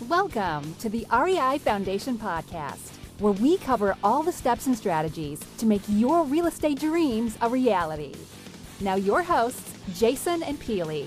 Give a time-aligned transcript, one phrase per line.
[0.00, 5.66] Welcome to the REI Foundation Podcast, where we cover all the steps and strategies to
[5.66, 8.12] make your real estate dreams a reality.
[8.80, 11.06] Now, your hosts, Jason and Peely.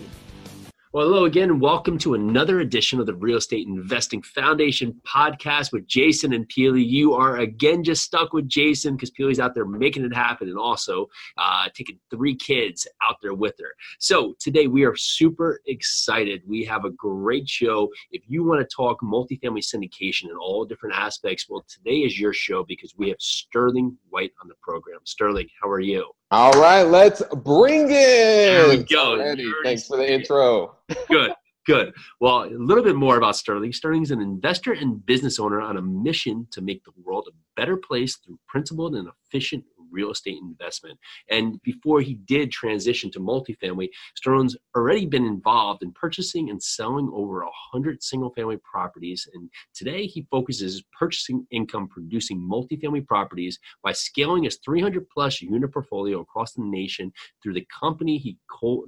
[0.94, 1.60] Well, hello again.
[1.60, 6.88] Welcome to another edition of the Real Estate Investing Foundation podcast with Jason and Peely.
[6.88, 10.58] You are again just stuck with Jason because Peely's out there making it happen and
[10.58, 11.08] also
[11.38, 13.74] uh, taking three kids out there with her.
[14.00, 16.42] So today we are super excited.
[16.48, 17.90] We have a great show.
[18.12, 22.32] If you want to talk multifamily syndication and all different aspects, well, today is your
[22.32, 25.00] show because we have Sterling White on the program.
[25.04, 26.10] Sterling, how are you?
[26.30, 27.90] All right, let's bring it.
[27.90, 29.36] There we go.
[29.64, 30.76] Thanks for the intro.
[31.08, 31.34] Good,
[31.66, 31.94] good.
[32.20, 33.74] Well, a little bit more about Sterling.
[33.74, 37.78] Sterling's an investor and business owner on a mission to make the world a better
[37.78, 39.64] place through principled and efficient
[39.98, 40.98] real estate investment.
[41.30, 47.10] And before he did transition to multifamily, Sterling's already been involved in purchasing and selling
[47.14, 49.28] over 100 single family properties.
[49.34, 55.74] And today he focuses purchasing income producing multifamily properties by scaling his 300 plus unit
[55.74, 58.86] portfolio across the nation through the company he co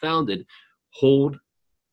[0.00, 0.46] founded,
[0.90, 1.38] Hold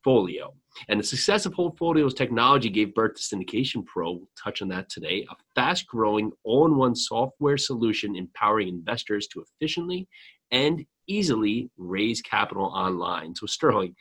[0.03, 0.60] Folio.
[0.87, 3.85] And the success of Holdfolio's technology gave birth to SyndicationPro.
[3.95, 9.27] We'll touch on that today, a fast growing all in one software solution empowering investors
[9.27, 10.07] to efficiently
[10.51, 13.35] and easily raise capital online.
[13.35, 13.95] So, Sterling,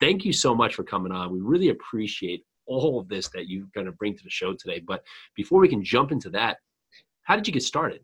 [0.00, 1.32] thank you so much for coming on.
[1.32, 4.80] We really appreciate all of this that you're going to bring to the show today.
[4.80, 5.02] But
[5.34, 6.58] before we can jump into that,
[7.22, 8.00] how did you get started?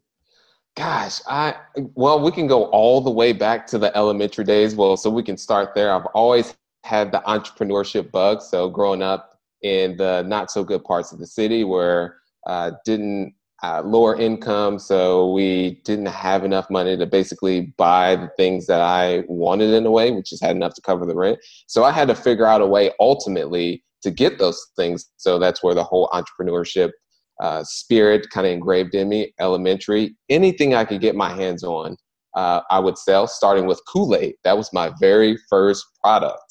[0.76, 1.56] Gosh, I
[1.94, 4.76] well, we can go all the way back to the elementary days.
[4.76, 5.92] Well, so we can start there.
[5.92, 8.42] I've always had the entrepreneurship bug.
[8.42, 13.34] So growing up in the not so good parts of the city where uh, didn't
[13.62, 18.80] uh, lower income, so we didn't have enough money to basically buy the things that
[18.80, 21.38] I wanted in a way, which just had enough to cover the rent.
[21.66, 25.10] So I had to figure out a way ultimately to get those things.
[25.16, 26.92] So that's where the whole entrepreneurship
[27.40, 29.34] uh, spirit kind of engraved in me.
[29.40, 31.96] Elementary, anything I could get my hands on,
[32.34, 33.26] uh, I would sell.
[33.26, 36.47] Starting with Kool Aid, that was my very first product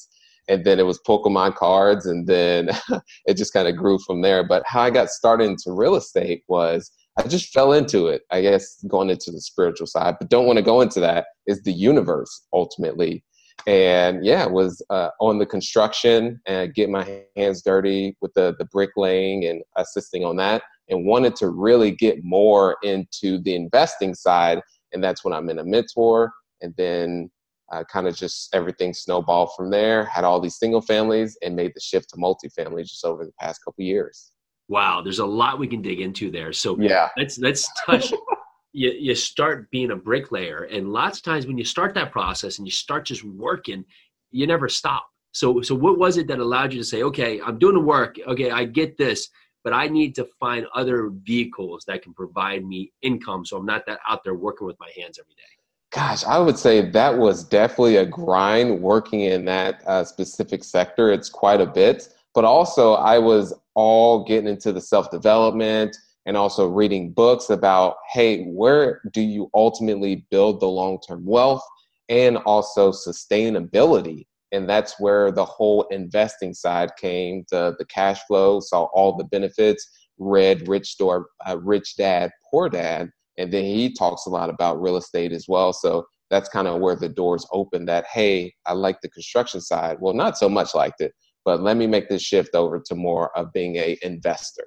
[0.48, 2.70] and then it was Pokemon cards, and then
[3.26, 4.42] it just kind of grew from there.
[4.42, 8.22] But how I got started into real estate was I just fell into it.
[8.30, 11.26] I guess going into the spiritual side, but don't want to go into that.
[11.46, 13.24] Is the universe ultimately?
[13.66, 18.64] And yeah, was uh, on the construction and get my hands dirty with the the
[18.66, 24.60] bricklaying and assisting on that, and wanted to really get more into the investing side.
[24.92, 26.32] And that's when I'm in a mentor,
[26.62, 27.30] and then
[27.72, 30.04] uh, kind of just everything snowballed from there.
[30.04, 33.64] Had all these single families and made the shift to multifamily just over the past
[33.64, 34.32] couple years.
[34.68, 36.52] Wow, there's a lot we can dig into there.
[36.52, 38.12] So yeah, let's let's touch.
[38.72, 42.58] you you start being a bricklayer, and lots of times when you start that process
[42.58, 43.84] and you start just working,
[44.30, 45.06] you never stop.
[45.32, 48.16] So so what was it that allowed you to say, okay, I'm doing the work.
[48.26, 49.28] Okay, I get this,
[49.64, 53.86] but I need to find other vehicles that can provide me income, so I'm not
[53.86, 55.57] that out there working with my hands every day.
[55.90, 61.10] Gosh, I would say that was definitely a grind working in that uh, specific sector.
[61.10, 62.08] It's quite a bit.
[62.34, 67.96] But also, I was all getting into the self development and also reading books about
[68.12, 71.62] hey, where do you ultimately build the long term wealth
[72.10, 74.26] and also sustainability?
[74.52, 79.24] And that's where the whole investing side came the, the cash flow, saw all the
[79.24, 79.88] benefits,
[80.18, 84.82] read Rich, Store, uh, Rich Dad, Poor Dad and then he talks a lot about
[84.82, 85.72] real estate as well.
[85.72, 89.96] So that's kind of where the doors open that, hey, I like the construction side.
[90.00, 91.12] Well, not so much liked it,
[91.44, 94.64] but let me make this shift over to more of being a investor.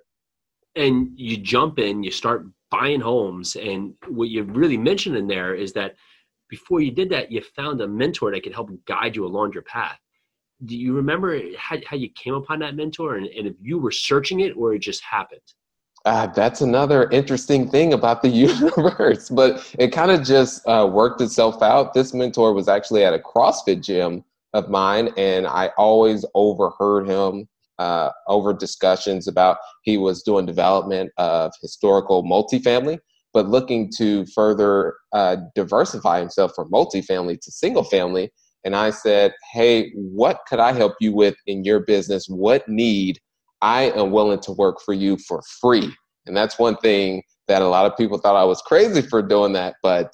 [0.76, 3.58] And you jump in, you start buying homes.
[3.58, 5.96] And what you really mentioned in there is that
[6.50, 9.64] before you did that, you found a mentor that could help guide you along your
[9.64, 10.00] path.
[10.64, 13.92] Do you remember how, how you came upon that mentor and, and if you were
[13.92, 15.42] searching it or it just happened?
[16.06, 21.22] Uh, that's another interesting thing about the universe, but it kind of just uh, worked
[21.22, 21.94] itself out.
[21.94, 24.23] This mentor was actually at a CrossFit gym
[24.53, 27.47] of mine, and I always overheard him
[27.78, 32.99] uh, over discussions about he was doing development of historical multifamily,
[33.34, 38.31] but looking to further uh, diversify himself from multifamily to single family.
[38.64, 42.28] And I said, Hey, what could I help you with in your business?
[42.28, 43.20] What need
[43.61, 45.93] I am willing to work for you for free.
[46.25, 49.53] And that's one thing that a lot of people thought I was crazy for doing
[49.53, 49.75] that.
[49.84, 50.11] But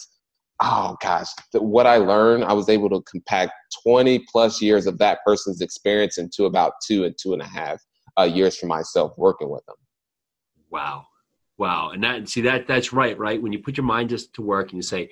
[0.61, 3.51] oh gosh, what I learned, I was able to compact
[3.83, 7.79] 20 plus years of that person's experience into about two and two and a half
[8.17, 9.75] uh, years for myself working with them.
[10.71, 11.05] Wow.
[11.57, 11.91] Wow.
[11.91, 13.41] And that, see, that that's right, right?
[13.41, 15.09] When you put your mind just to work and you say,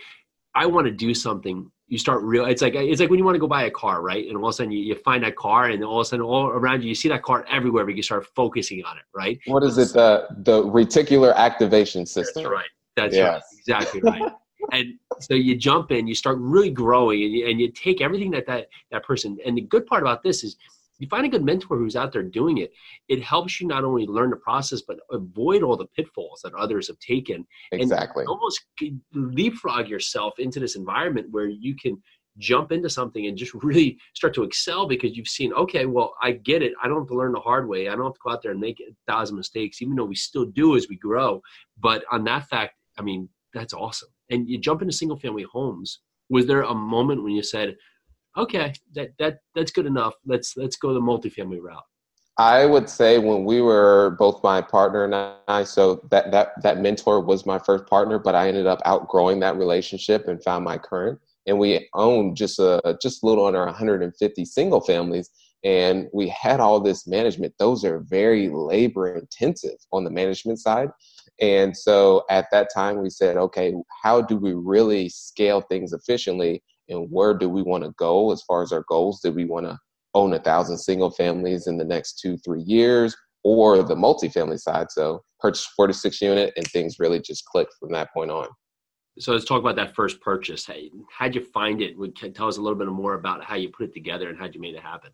[0.53, 3.35] I want to do something you start real it's like it's like when you want
[3.35, 4.27] to go buy a car right?
[4.27, 6.25] And all of a sudden you, you find that car and all of a sudden
[6.25, 9.39] all around you you see that car everywhere but you start focusing on it right?
[9.45, 12.43] What is it the the reticular activation system?
[12.43, 12.69] that's right.
[12.95, 13.25] That's yes.
[13.25, 13.41] right.
[13.59, 14.31] Exactly right.
[14.71, 18.31] And so you jump in you start really growing and you, and you take everything
[18.31, 20.57] that, that that person and the good part about this is
[20.99, 22.71] you find a good mentor who's out there doing it
[23.07, 26.87] it helps you not only learn the process but avoid all the pitfalls that others
[26.87, 28.21] have taken exactly.
[28.21, 28.65] and almost
[29.13, 32.01] leapfrog yourself into this environment where you can
[32.37, 36.31] jump into something and just really start to excel because you've seen okay well i
[36.31, 36.73] get it.
[36.83, 37.87] I don't have to learn the hard way.
[37.87, 40.15] I don't have to go out there and make a thousand mistakes even though we
[40.15, 41.41] still do as we grow.
[41.79, 44.09] But on that fact i mean that's awesome.
[44.29, 46.01] And you jump into single family homes.
[46.29, 47.75] Was there a moment when you said
[48.37, 50.13] okay, that that that's good enough.
[50.25, 51.83] Let's let's go the multifamily route.
[52.37, 55.15] I would say when we were both my partner and
[55.47, 59.39] I, so that that that mentor was my first partner, but I ended up outgrowing
[59.39, 61.19] that relationship and found my current.
[61.47, 65.29] And we owned just a just a little under 150 single families,
[65.63, 67.53] and we had all this management.
[67.57, 70.89] Those are very labor intensive on the management side.
[71.41, 73.73] And so at that time, we said, okay,
[74.03, 76.63] how do we really scale things efficiently?
[76.89, 79.21] And where do we want to go as far as our goals?
[79.21, 79.77] Do we want to
[80.13, 84.91] own a thousand single families in the next two, three years, or the multifamily side?
[84.91, 88.47] So purchase 46 unit, and things really just clicked from that point on.
[89.17, 90.65] So let's talk about that first purchase.
[90.65, 91.97] Hey, how'd you find it?
[91.97, 94.53] Would tell us a little bit more about how you put it together and how'd
[94.53, 95.11] you make it happen.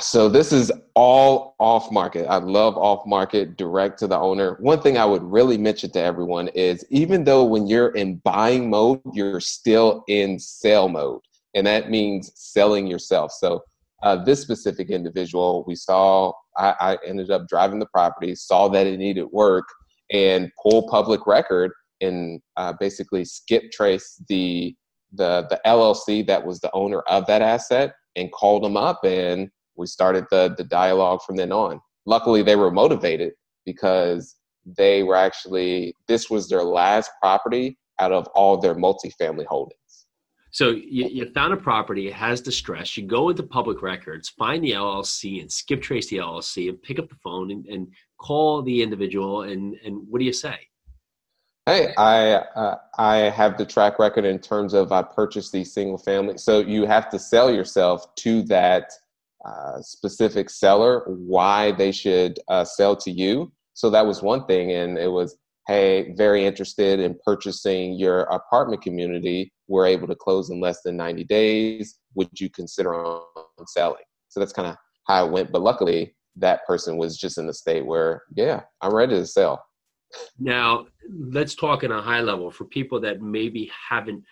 [0.00, 2.26] So this is all off market.
[2.26, 4.56] I love off market, direct to the owner.
[4.60, 8.70] One thing I would really mention to everyone is even though when you're in buying
[8.70, 11.20] mode, you're still in sale mode,
[11.54, 13.32] and that means selling yourself.
[13.32, 13.64] So
[14.02, 16.32] uh, this specific individual, we saw.
[16.56, 19.64] I, I ended up driving the property, saw that it needed work,
[20.12, 24.74] and pull public record and uh, basically skip trace the
[25.12, 29.50] the the LLC that was the owner of that asset and called them up and
[29.76, 31.80] we started the the dialogue from then on.
[32.06, 33.32] Luckily, they were motivated
[33.64, 39.78] because they were actually this was their last property out of all their multifamily holdings.
[40.50, 42.96] So you, you found a property, it has distress.
[42.96, 47.00] You go into public records, find the LLC, and skip trace the LLC, and pick
[47.00, 47.88] up the phone and, and
[48.18, 49.42] call the individual.
[49.42, 50.56] And and what do you say?
[51.66, 55.98] Hey, I uh, I have the track record in terms of I purchased these single
[55.98, 56.38] family.
[56.38, 58.92] So you have to sell yourself to that
[59.82, 63.52] specific seller why they should uh, sell to you.
[63.74, 65.36] So that was one thing, and it was
[65.66, 69.52] hey, very interested in purchasing your apartment community.
[69.66, 71.98] We're able to close in less than 90 days.
[72.14, 74.04] Would you consider on selling?
[74.28, 74.76] So that's kind of
[75.06, 75.52] how it went.
[75.52, 79.64] But luckily, that person was just in the state where, yeah, I'm ready to sell.
[80.38, 84.22] Now, let's talk in a high level for people that maybe haven't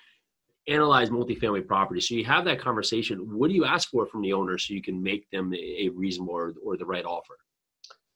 [0.68, 2.00] analyze multifamily property.
[2.00, 3.18] So you have that conversation.
[3.36, 6.34] What do you ask for from the owner so you can make them a reasonable
[6.34, 7.36] or, or the right offer?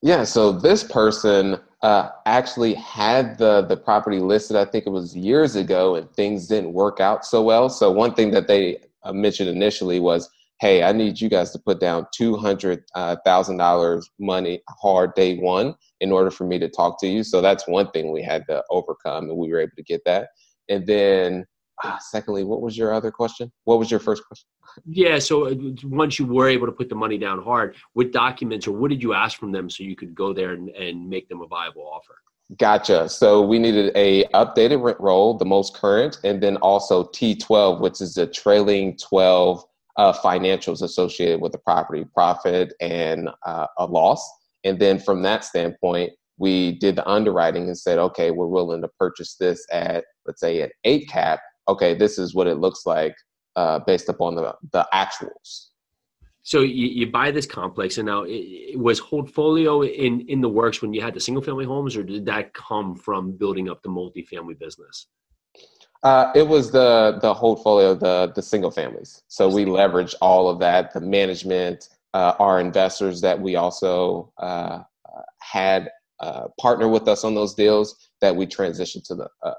[0.01, 4.55] Yeah, so this person uh, actually had the the property listed.
[4.55, 7.67] I think it was years ago, and things didn't work out so well.
[7.69, 10.29] So one thing that they uh, mentioned initially was,
[10.61, 15.15] "Hey, I need you guys to put down two hundred uh, thousand dollars money hard
[15.15, 18.21] day one in order for me to talk to you." So that's one thing we
[18.21, 20.29] had to overcome, and we were able to get that.
[20.69, 21.47] And then
[21.83, 23.51] uh, secondly, what was your other question?
[23.65, 24.47] What was your first question?
[24.85, 28.67] Yeah, so uh, once you were able to put the money down hard, what documents
[28.67, 31.29] or what did you ask from them so you could go there and, and make
[31.29, 32.15] them a viable offer?
[32.57, 33.09] Gotcha.
[33.09, 37.99] So we needed a updated rent roll, the most current, and then also T12, which
[37.99, 39.63] is the trailing 12
[39.97, 44.27] uh, financials associated with the property, profit and uh, a loss.
[44.63, 48.87] And then from that standpoint, we did the underwriting and said, okay, we're willing to
[48.99, 53.15] purchase this at, let's say, an eight cap okay, this is what it looks like
[53.55, 55.67] uh, based upon the the actuals.
[56.43, 58.31] So you, you buy this complex, and now it,
[58.73, 62.03] it was Holdfolio in in the works when you had the single family homes, or
[62.03, 65.07] did that come from building up the multifamily business?
[66.03, 69.23] Uh, it was the the Holdfolio, the the single families.
[69.27, 74.83] So we leveraged all of that, the management, uh, our investors that we also uh,
[75.41, 79.53] had uh, partner with us on those deals that we transitioned to the uh,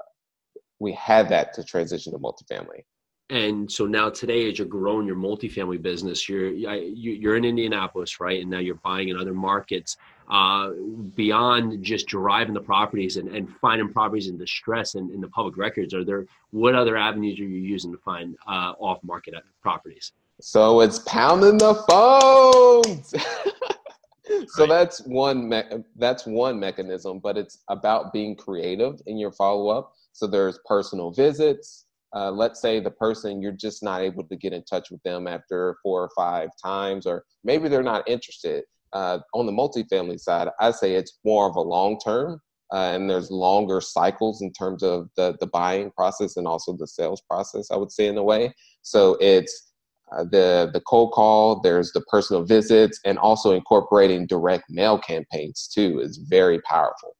[0.79, 2.83] we had that to transition to multifamily.
[3.31, 8.41] And so now today, as you're growing your multifamily business, you're you're in Indianapolis, right?
[8.41, 9.97] And now you're buying in other markets.
[10.31, 10.71] Uh,
[11.15, 15.57] beyond just driving the properties and, and finding properties in distress and in the public
[15.57, 20.11] records, are there what other avenues are you using to find uh, off market properties?
[20.41, 23.09] So it's pounding the phones.
[24.53, 24.69] so right.
[24.69, 29.93] that's one me- that's one mechanism, but it's about being creative in your follow up.
[30.19, 34.51] So there's personal visits, uh, let's say the person you're just not able to get
[34.51, 38.65] in touch with them after four or five times, or maybe they're not interested.
[38.91, 42.41] Uh, on the multifamily side, I say it's more of a long term,
[42.73, 46.87] uh, and there's longer cycles in terms of the the buying process and also the
[46.87, 47.71] sales process.
[47.71, 48.53] I would say in a way.
[48.81, 49.71] So it's
[50.11, 51.61] uh, the the cold call.
[51.61, 57.15] There's the personal visits, and also incorporating direct mail campaigns too is very powerful.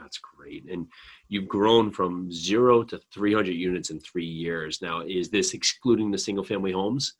[0.00, 0.86] That's great, and
[1.28, 4.80] you've grown from zero to 300 units in three years.
[4.82, 7.14] Now, is this excluding the single family homes?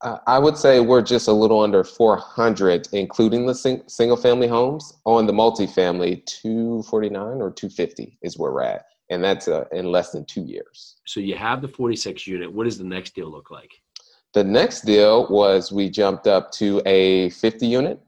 [0.00, 4.46] Uh, I would say we're just a little under 400, including the sing- single family
[4.46, 4.92] homes.
[5.04, 8.84] On the multifamily, 249 or 250 is where we're at.
[9.10, 10.96] And that's uh, in less than two years.
[11.06, 12.52] So you have the 46 unit.
[12.52, 13.72] What does the next deal look like?
[14.34, 18.00] The next deal was we jumped up to a 50 unit.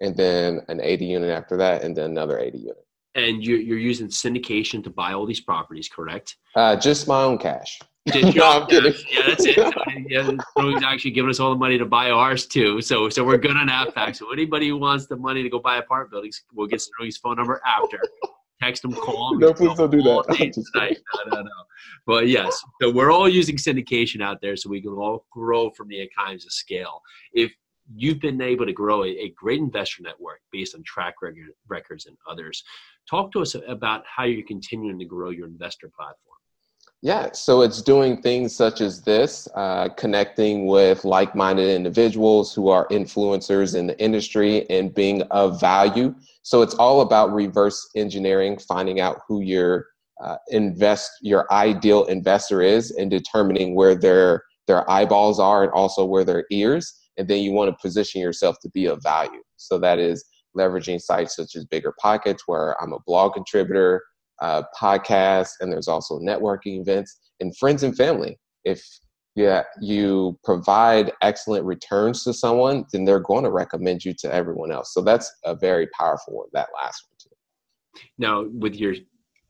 [0.00, 2.86] And then an 80 unit after that, and then another 80 unit.
[3.14, 6.36] And you're, you're using syndication to buy all these properties, correct?
[6.54, 7.78] Uh, just my own cash.
[8.14, 8.94] no, I'm kidding.
[9.10, 9.58] Yeah, that's it.
[10.08, 12.80] Yeah, he's actually giving us all the money to buy ours too.
[12.80, 14.16] So, so we're good on that fact.
[14.16, 17.36] So anybody who wants the money to go buy apartment buildings, we'll get Sterling's phone
[17.36, 18.00] number after.
[18.62, 19.40] Text him, call him.
[19.40, 20.56] No, please don't do that.
[20.74, 21.50] No, no, no.
[22.06, 25.88] But yes, so we're all using syndication out there, so we can all grow from
[25.88, 27.00] the economies of scale.
[27.32, 27.52] If
[27.94, 32.06] you've been able to grow a, a great investor network based on track record, records
[32.06, 32.62] and others,
[33.08, 36.16] talk to us about how you're continuing to grow your investor platform.
[37.02, 42.68] Yeah, so it's doing things such as this, uh, connecting with like minded individuals who
[42.68, 46.14] are influencers in the industry and being of value.
[46.42, 49.86] So it's all about reverse engineering, finding out who your
[50.22, 56.04] uh, invest your ideal investor is and determining where their their eyeballs are and also
[56.04, 59.78] where their ears and then you want to position yourself to be of value so
[59.78, 60.24] that is
[60.56, 64.02] leveraging sites such as BiggerPockets where i'm a blog contributor
[64.40, 68.38] uh, podcasts, and there's also networking events and friends and family.
[68.64, 68.82] If
[69.36, 74.72] yeah, you provide excellent returns to someone, then they're going to recommend you to everyone
[74.72, 74.92] else.
[74.92, 76.48] So that's a very powerful one.
[76.52, 78.02] That last one too.
[78.18, 78.94] Now, with your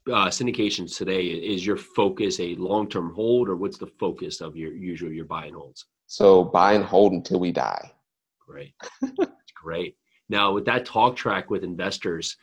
[0.09, 4.73] uh, syndications today, is your focus a long-term hold, or what's the focus of your
[4.73, 5.87] usual your buy and holds?
[6.11, 7.93] So buy and hold until we die.
[8.45, 8.75] Great,
[9.55, 9.97] great.
[10.29, 12.37] Now, with that talk track with investors,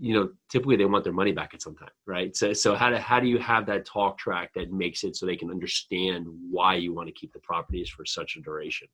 [0.00, 2.88] you know typically they want their money back at some time right so so how
[2.88, 6.26] do, how do you have that talk track that makes it so they can understand
[6.50, 8.88] why you want to keep the properties for such a duration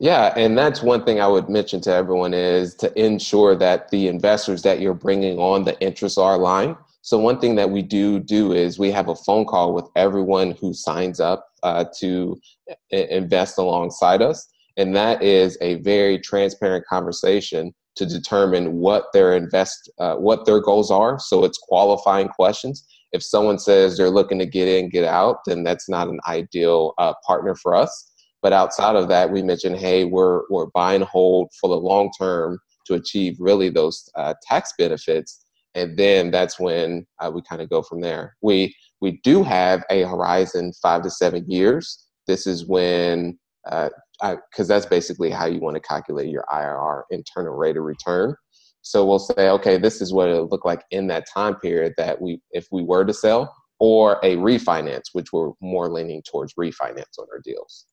[0.00, 4.06] yeah and that's one thing i would mention to everyone is to ensure that the
[4.06, 8.20] investors that you're bringing on the interests are aligned so one thing that we do
[8.20, 12.38] do is we have a phone call with everyone who signs up uh, to
[12.90, 14.48] invest alongside us.
[14.76, 20.60] And that is a very transparent conversation to determine what their invest uh, what their
[20.60, 21.18] goals are.
[21.18, 22.86] So it's qualifying questions.
[23.12, 26.94] If someone says they're looking to get in get out then that's not an ideal
[26.98, 28.12] uh, partner for us.
[28.42, 32.58] But outside of that we mentioned hey we're we're buying hold for the long term
[32.86, 37.68] to achieve really those uh, tax benefits and then that's when uh, we kind of
[37.68, 42.66] go from there we we do have a horizon five to seven years this is
[42.66, 43.88] when uh,
[44.50, 48.34] because that's basically how you want to calculate your IRR, internal rate of return.
[48.82, 52.20] So we'll say, okay, this is what it'll look like in that time period that
[52.20, 57.18] we, if we were to sell, or a refinance, which we're more leaning towards refinance
[57.18, 57.86] on our deals.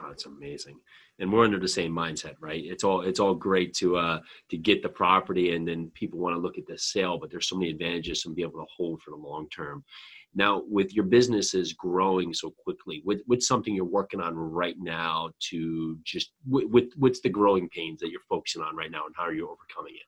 [0.00, 0.78] Oh, that's amazing.
[1.20, 2.62] And we're under the same mindset, right?
[2.64, 6.34] It's all it's all great to uh to get the property and then people want
[6.34, 9.02] to look at the sale, but there's so many advantages to be able to hold
[9.02, 9.84] for the long term.
[10.34, 15.30] Now, with your businesses growing so quickly, what, what's something you're working on right now
[15.50, 16.64] to just what,
[16.96, 19.94] what's the growing pains that you're focusing on right now, and how are you overcoming
[19.94, 20.06] it?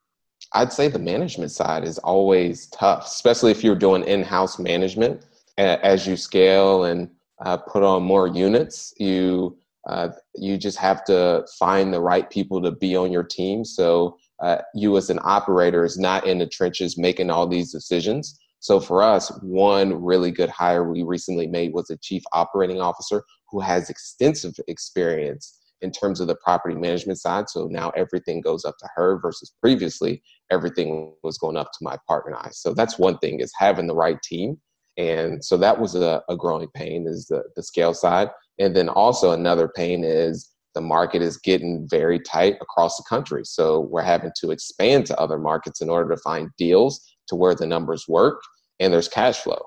[0.53, 5.27] I'd say the management side is always tough, especially if you're doing in-house management.
[5.59, 7.11] As you scale and
[7.45, 12.63] uh, put on more units, you uh, you just have to find the right people
[12.63, 13.65] to be on your team.
[13.65, 18.39] So uh, you, as an operator, is not in the trenches making all these decisions.
[18.61, 23.25] So for us, one really good hire we recently made was a chief operating officer
[23.51, 27.51] who has extensive experience in terms of the property management side.
[27.51, 31.97] So now everything goes up to her versus previously everything was going up to my
[32.07, 32.51] partner and I.
[32.53, 34.61] So that's one thing is having the right team.
[34.97, 38.29] And so that was a, a growing pain is the, the scale side.
[38.59, 43.43] And then also another pain is the market is getting very tight across the country.
[43.45, 47.55] So we're having to expand to other markets in order to find deals to where
[47.55, 48.41] the numbers work
[48.81, 49.61] and there's cash flow.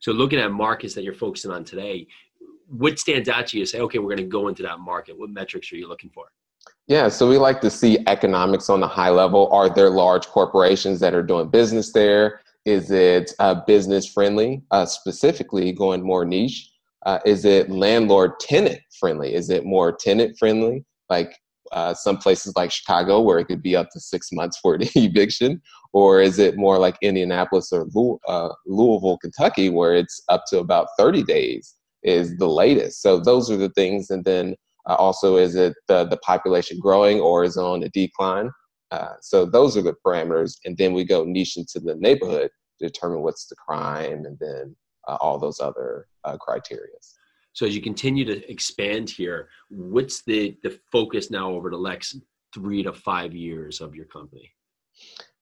[0.00, 2.06] So looking at markets that you're focusing on today,
[2.68, 3.64] what stands out to you?
[3.64, 5.18] To say, okay, we're going to go into that market.
[5.18, 6.26] What metrics are you looking for?
[6.88, 9.48] Yeah, so we like to see economics on the high level.
[9.52, 12.40] Are there large corporations that are doing business there?
[12.64, 16.70] Is it uh, business friendly, uh, specifically going more niche?
[17.06, 19.32] Uh, is it landlord tenant friendly?
[19.32, 21.38] Is it more tenant friendly, like
[21.70, 24.82] uh, some places like Chicago, where it could be up to six months for an
[24.96, 25.62] eviction?
[25.92, 27.86] Or is it more like Indianapolis or
[28.26, 33.02] uh, Louisville, Kentucky, where it's up to about 30 days is the latest?
[33.02, 34.10] So those are the things.
[34.10, 34.56] And then
[34.88, 38.50] uh, also, is it the, the population growing or is on a decline?
[38.90, 40.56] Uh, so those are the parameters.
[40.64, 44.74] And then we go niche into the neighborhood to determine what's the crime and then
[45.06, 46.96] uh, all those other uh, criteria.
[47.52, 52.18] So as you continue to expand here, what's the the focus now over the next
[52.54, 54.50] three to five years of your company?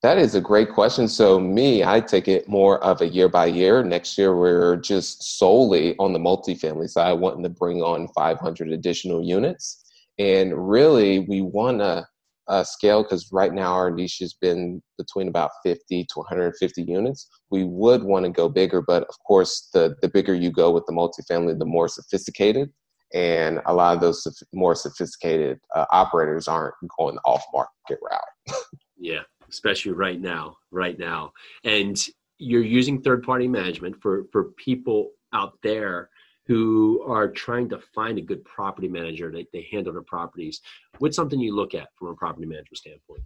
[0.01, 1.07] That is a great question.
[1.07, 3.83] So, me, I take it more of a year by year.
[3.83, 9.23] Next year, we're just solely on the multifamily side, wanting to bring on 500 additional
[9.23, 9.83] units.
[10.19, 12.07] And really, we want to
[12.47, 17.27] uh, scale because right now our niche has been between about 50 to 150 units.
[17.49, 20.85] We would want to go bigger, but of course, the, the bigger you go with
[20.85, 22.71] the multifamily, the more sophisticated.
[23.13, 28.57] And a lot of those more sophisticated uh, operators aren't going the off market route.
[28.97, 31.31] yeah, especially right now, right now.
[31.63, 31.97] And
[32.37, 36.09] you're using third party management for, for people out there
[36.47, 40.61] who are trying to find a good property manager that they handle their properties.
[40.99, 43.23] What's something you look at from a property management standpoint?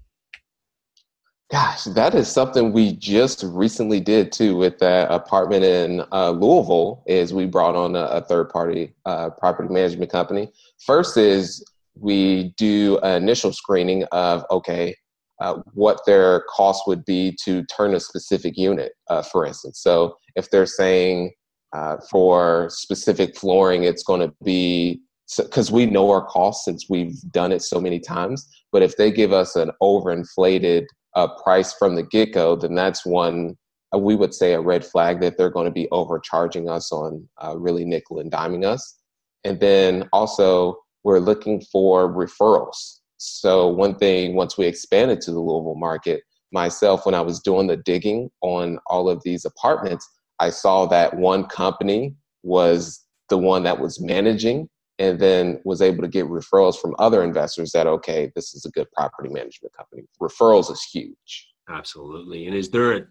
[1.51, 7.03] Gosh, that is something we just recently did too with that apartment in uh, Louisville.
[7.07, 10.51] Is we brought on a, a third party uh, property management company.
[10.85, 14.95] First is we do an initial screening of okay,
[15.41, 19.81] uh, what their cost would be to turn a specific unit, uh, for instance.
[19.81, 21.31] So if they're saying
[21.73, 25.01] uh, for specific flooring, it's going to be
[25.37, 28.47] because we know our costs since we've done it so many times.
[28.71, 30.85] But if they give us an overinflated
[31.15, 33.55] uh, price from the get go, then that's one
[33.93, 37.27] uh, we would say a red flag that they're going to be overcharging us on
[37.43, 38.99] uh, really nickel and diming us.
[39.43, 42.99] And then also, we're looking for referrals.
[43.17, 47.67] So, one thing, once we expanded to the Louisville market, myself, when I was doing
[47.67, 50.07] the digging on all of these apartments,
[50.39, 56.01] I saw that one company was the one that was managing and then was able
[56.01, 60.03] to get referrals from other investors that okay this is a good property management company.
[60.21, 61.49] Referrals is huge.
[61.69, 62.47] Absolutely.
[62.47, 63.01] And is there a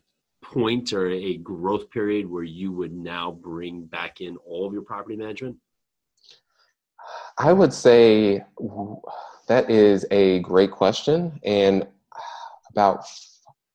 [0.42, 4.82] point or a growth period where you would now bring back in all of your
[4.82, 5.56] property management?
[7.38, 8.44] I would say
[9.46, 11.86] that is a great question and
[12.70, 13.04] about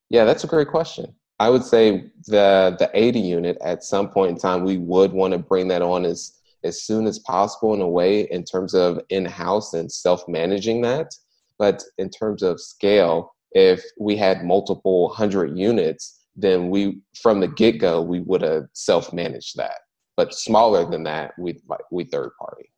[0.09, 4.31] yeah that's a great question I would say the the 80 unit at some point
[4.31, 7.81] in time we would want to bring that on as as soon as possible in
[7.81, 11.13] a way in terms of in-house and self-managing that.
[11.59, 17.47] But in terms of scale, if we had multiple hundred units, then we from the
[17.47, 19.79] get-go we would have self-managed that.
[20.15, 21.59] But smaller than that, we
[21.91, 22.69] we third party.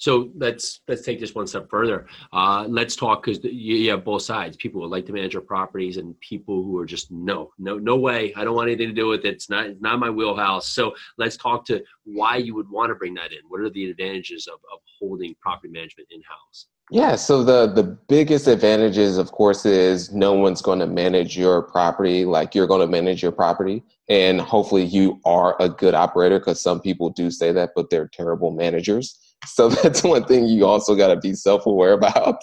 [0.00, 2.06] So let's let's take this one step further.
[2.32, 4.56] Uh, let's talk because you, have both sides.
[4.56, 7.96] People who like to manage their properties, and people who are just no, no, no
[7.96, 8.32] way.
[8.34, 9.34] I don't want anything to do with it.
[9.34, 10.68] It's not it's not my wheelhouse.
[10.68, 13.40] So let's talk to why you would want to bring that in.
[13.48, 16.66] What are the advantages of, of holding property management in house?
[16.90, 21.60] Yeah, so the the biggest advantages, of course, is no one's going to manage your
[21.60, 26.38] property like you're going to manage your property, and hopefully you are a good operator
[26.38, 29.29] because some people do say that, but they're terrible managers.
[29.46, 32.40] So that's one thing you also got to be self aware about.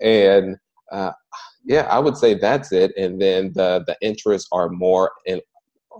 [0.00, 0.56] And
[0.92, 1.12] uh,
[1.64, 2.92] yeah, I would say that's it.
[2.96, 5.40] And then the the interests are more and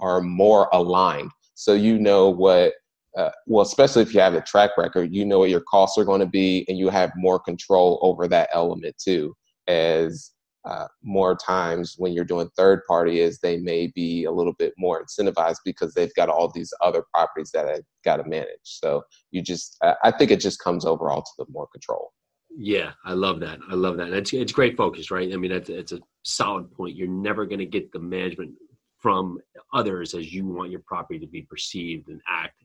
[0.01, 1.31] are more aligned.
[1.55, 2.75] So you know what.
[3.19, 6.05] Uh, well, especially if you have a track record, you know what your costs are
[6.05, 9.35] going to be, and you have more control over that element too.
[9.67, 10.31] As
[10.65, 14.75] uh, more times when you're doing third party is they may be a little bit
[14.77, 18.49] more incentivized because they've got all these other properties that I've got to manage.
[18.65, 22.13] So you just, I think it just comes overall to the more control.
[22.57, 23.59] Yeah, I love that.
[23.71, 24.13] I love that.
[24.13, 25.33] It's it's great focus, right?
[25.33, 26.97] I mean, it's it's a solid point.
[26.97, 28.53] You're never going to get the management
[28.99, 29.39] from
[29.73, 32.63] others as you want your property to be perceived and act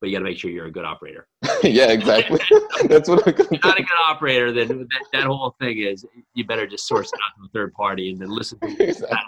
[0.00, 1.26] but you got to make sure you're a good operator.
[1.62, 2.38] yeah, exactly.
[2.88, 4.52] That's what I'm you're not a good operator.
[4.52, 6.04] Then that, that, whole thing is
[6.34, 9.18] you better just source it out to a third party and then listen to exactly.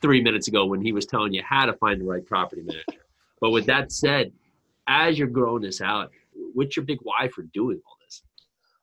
[0.00, 3.02] three minutes ago when he was telling you how to find the right property manager.
[3.40, 4.32] But with that said,
[4.86, 6.10] as you're growing this out,
[6.54, 8.22] what's your big why for doing all this?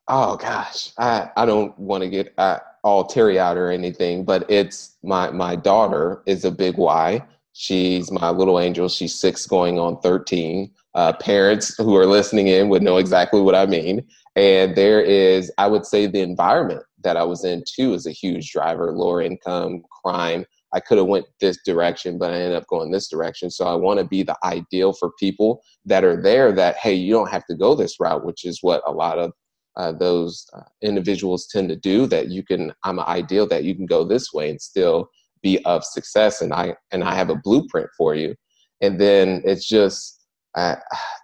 [0.08, 4.50] Oh gosh, I I don't want to get uh, all teary out or anything, but
[4.50, 7.24] it's my my daughter is a big why.
[7.52, 8.88] She's my little angel.
[8.88, 13.54] She's six, going on thirteen uh, parents who are listening in would know exactly what
[13.54, 14.06] I mean.
[14.36, 18.12] And there is, I would say, the environment that I was in too is a
[18.12, 18.92] huge driver.
[18.92, 20.44] Lower income, crime.
[20.72, 23.50] I could have went this direction, but I ended up going this direction.
[23.50, 27.12] So I want to be the ideal for people that are there that, hey, you
[27.12, 29.32] don't have to go this route, which is what a lot of
[29.76, 33.74] uh, those uh, individuals tend to do that you can, I'm an ideal that you
[33.74, 35.08] can go this way and still
[35.42, 36.40] be of success.
[36.40, 38.34] And I, and I have a blueprint for you.
[38.80, 40.19] And then it's just
[40.54, 40.76] uh,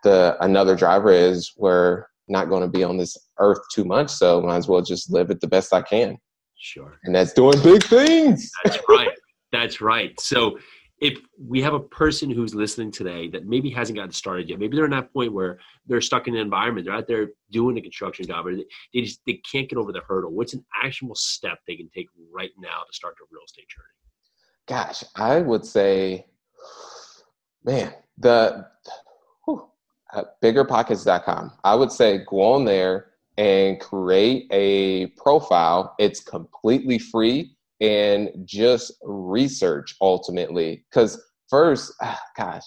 [0.02, 4.10] the, another driver is we're not going to be on this earth too much.
[4.10, 6.16] So might as well just live it the best I can.
[6.58, 6.98] Sure.
[7.04, 8.50] And that's doing big things.
[8.64, 9.10] That's right.
[9.52, 10.18] That's right.
[10.18, 10.58] So
[11.00, 14.74] if we have a person who's listening today that maybe hasn't gotten started yet, maybe
[14.74, 17.82] they're in that point where they're stuck in an environment, they're out there doing a
[17.82, 20.32] construction job, or they, just they can't get over the hurdle.
[20.32, 23.86] What's an actionable step they can take right now to start their real estate journey?
[24.66, 26.26] Gosh, I would say,
[27.62, 28.66] man, the
[30.42, 31.52] biggerpockets.com.
[31.64, 35.94] I would say go on there and create a profile.
[35.98, 40.84] It's completely free and just research ultimately.
[40.90, 42.62] Because first, ah, gosh,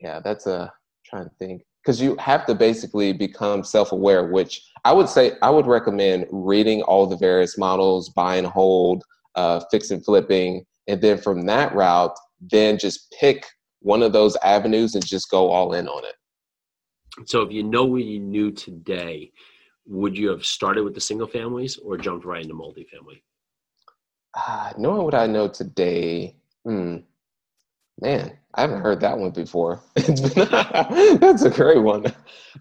[0.00, 0.70] yeah, that's a I'm
[1.04, 1.62] trying to think.
[1.82, 6.82] Because you have to basically become self-aware, which I would say I would recommend reading
[6.82, 9.02] all the various models, buy and hold,
[9.34, 13.46] uh, fix and flipping, and then from that route, then just pick
[13.82, 17.28] one of those avenues and just go all in on it.
[17.28, 19.32] So if you know what you knew today,
[19.86, 23.22] would you have started with the single families or jumped right into multifamily?
[24.34, 26.98] Uh, knowing what I know today, hmm,
[28.00, 29.82] man, I haven't heard that one before.
[29.96, 32.06] That's a great one.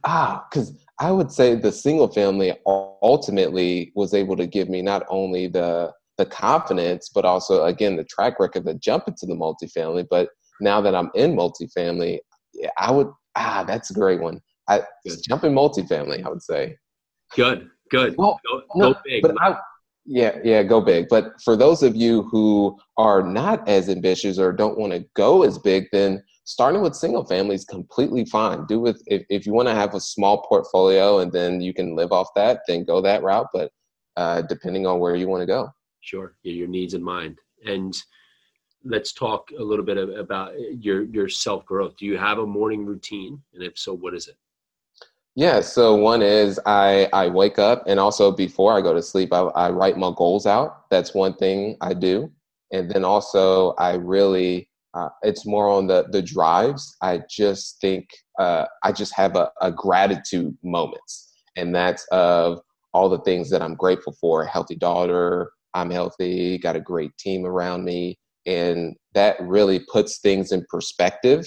[0.04, 5.04] Ah, because I would say the single family ultimately was able to give me not
[5.10, 10.06] only the the confidence, but also again the track record to jump into the multifamily.
[10.10, 10.30] But
[10.62, 12.20] now that I'm in multifamily,
[12.78, 14.42] I would ah, that's a great one.
[14.68, 14.82] I
[15.28, 16.26] jump in multifamily.
[16.26, 16.78] I would say.
[17.36, 18.16] Good, good.
[18.18, 19.22] Well, go, no, go big.
[19.22, 19.58] But I,
[20.06, 21.08] yeah, yeah, go big.
[21.10, 25.44] But for those of you who are not as ambitious or don't want to go
[25.44, 28.66] as big, then starting with single family is completely fine.
[28.66, 31.96] Do with if, if you want to have a small portfolio and then you can
[31.96, 33.48] live off that, then go that route.
[33.54, 33.72] But
[34.18, 35.70] uh, depending on where you want to go.
[36.02, 37.38] Sure, your needs in mind.
[37.66, 37.96] And
[38.84, 41.98] let's talk a little bit about your your self growth.
[41.98, 43.42] Do you have a morning routine?
[43.54, 44.36] And if so, what is it?
[45.36, 49.32] Yeah, so one is I I wake up and also before I go to sleep,
[49.32, 50.90] I, I write my goals out.
[50.90, 52.32] That's one thing I do,
[52.72, 56.98] and then also I really uh, it's more on the the drives.
[57.02, 58.08] I just think
[58.40, 62.60] uh, I just have a, a gratitude moments, and that's of
[62.94, 64.46] all the things that I'm grateful for.
[64.46, 70.52] Healthy daughter, I'm healthy, got a great team around me, and that really puts things
[70.52, 71.46] in perspective.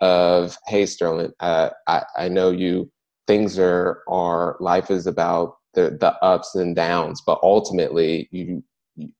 [0.00, 2.90] Of hey Sterling, uh, I I know you
[3.28, 8.64] things are are life is about the the ups and downs but ultimately you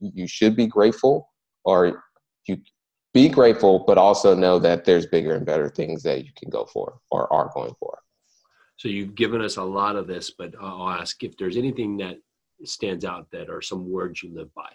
[0.01, 1.29] you should be grateful
[1.65, 2.03] or
[2.47, 2.57] you
[3.15, 6.65] be grateful but also know that there's bigger and better things that you can go
[6.65, 7.99] for or are going for
[8.77, 12.17] so you've given us a lot of this but i'll ask if there's anything that
[12.65, 14.71] stands out that are some words you live by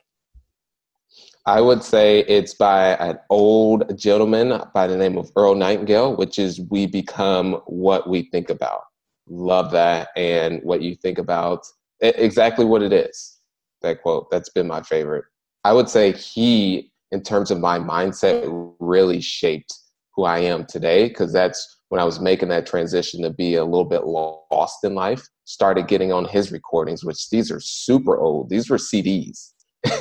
[1.45, 6.39] I would say it's by an old gentleman by the name of Earl Nightingale, which
[6.39, 8.84] is we become what we think about.
[9.27, 11.65] Love that and what you think about
[11.99, 13.39] exactly what it is
[13.82, 14.32] that quote.
[14.32, 15.25] That's been my favorite.
[15.65, 19.73] I would say he in terms of my mindset really shaped
[20.15, 23.63] who i am today because that's when i was making that transition to be a
[23.63, 28.49] little bit lost in life started getting on his recordings which these are super old.
[28.49, 29.52] These were cds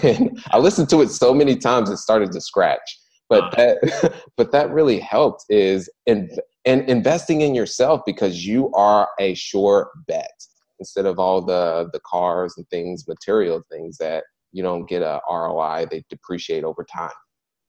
[0.03, 2.99] and i listened to it so many times it started to scratch.
[3.29, 6.29] But that but that really helped is in
[6.65, 10.31] and investing in yourself because you are a sure bet
[10.79, 15.21] instead of all the the cars and things material things that you don't get a
[15.31, 17.11] roi they depreciate over time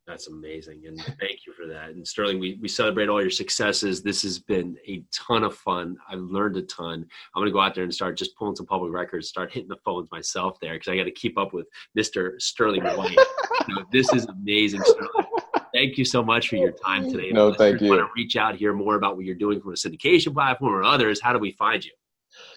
[0.05, 1.89] that's amazing and thank you for that.
[1.91, 4.01] And sterling we, we celebrate all your successes.
[4.01, 5.95] This has been a ton of fun.
[6.09, 7.05] I've learned a ton.
[7.35, 9.69] I'm going to go out there and start just pulling some public records start hitting
[9.69, 13.17] the phones myself there because i got to keep up with mr sterling white.
[13.69, 15.25] You know, this is amazing sterling.
[15.73, 17.31] Thank you so much for your time today.
[17.31, 17.89] No, thank you.
[17.89, 20.83] Want to reach out, hear more about what you're doing from a syndication platform or
[20.83, 21.91] others, how do we find you?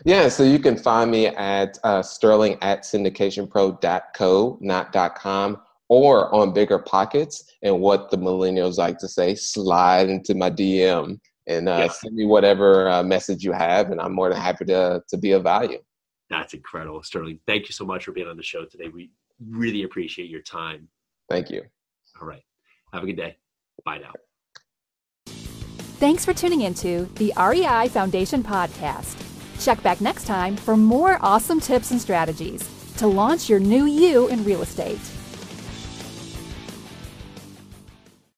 [0.04, 6.53] Yeah, so you can find me at uh, sterling at syndicationpro.co, not .com, or on
[6.53, 7.44] BiggerPockets.
[7.62, 11.88] And what the millennials like to say, slide into my DM and uh, yeah.
[11.88, 15.33] send me whatever uh, message you have, and I'm more than happy to, to be
[15.33, 15.79] of value.
[16.29, 17.38] That's incredible, Sterling.
[17.46, 18.88] Thank you so much for being on the show today.
[18.88, 19.11] We
[19.49, 20.88] really appreciate your time.
[21.31, 21.62] Thank you.
[22.20, 22.42] All right.
[22.92, 23.37] Have a good day.
[23.85, 24.12] Bye now.
[25.99, 29.22] Thanks for tuning into the REI Foundation podcast.
[29.64, 32.68] Check back next time for more awesome tips and strategies
[32.99, 35.01] to launch your new you in real estate.